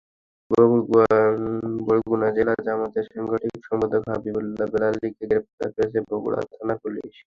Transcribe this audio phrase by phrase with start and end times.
[1.87, 7.13] বরগুনা জেলা জামায়াতের সাংগঠনিক সম্পাদক হাবিবুল্লাহ বেলালীকে গ্রেপ্তার করেছে বরগুনা থানার পুলিশ।